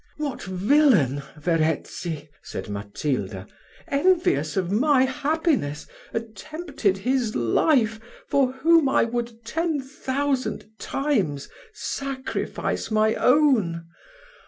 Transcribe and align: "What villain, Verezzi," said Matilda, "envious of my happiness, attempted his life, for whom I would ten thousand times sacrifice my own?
"What 0.17 0.41
villain, 0.41 1.21
Verezzi," 1.37 2.29
said 2.41 2.69
Matilda, 2.69 3.45
"envious 3.87 4.57
of 4.57 4.71
my 4.71 5.03
happiness, 5.03 5.85
attempted 6.11 6.97
his 6.97 7.35
life, 7.35 7.99
for 8.27 8.51
whom 8.51 8.89
I 8.89 9.03
would 9.03 9.45
ten 9.45 9.79
thousand 9.79 10.67
times 10.79 11.49
sacrifice 11.75 12.89
my 12.89 13.13
own? 13.13 13.85